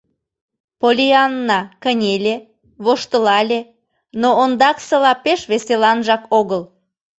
[0.79, 2.35] Поллианна кынеле,
[2.85, 3.59] воштылале,
[4.21, 6.61] но ондаксыла пеш веселанжак огыл.